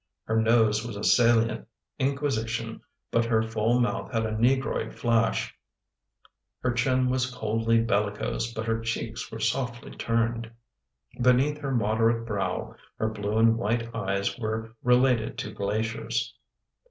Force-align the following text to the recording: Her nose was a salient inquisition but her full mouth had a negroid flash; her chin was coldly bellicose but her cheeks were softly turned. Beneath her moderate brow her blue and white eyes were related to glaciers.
Her 0.25 0.41
nose 0.41 0.83
was 0.83 0.95
a 0.95 1.03
salient 1.03 1.67
inquisition 1.99 2.81
but 3.11 3.23
her 3.25 3.43
full 3.43 3.79
mouth 3.79 4.11
had 4.11 4.25
a 4.25 4.35
negroid 4.35 4.95
flash; 4.95 5.55
her 6.61 6.71
chin 6.71 7.07
was 7.07 7.29
coldly 7.29 7.79
bellicose 7.81 8.51
but 8.51 8.65
her 8.65 8.79
cheeks 8.81 9.31
were 9.31 9.37
softly 9.37 9.91
turned. 9.91 10.49
Beneath 11.21 11.59
her 11.59 11.69
moderate 11.69 12.25
brow 12.25 12.75
her 12.97 13.09
blue 13.09 13.37
and 13.37 13.59
white 13.59 13.93
eyes 13.93 14.39
were 14.39 14.73
related 14.81 15.37
to 15.37 15.51
glaciers. 15.51 16.33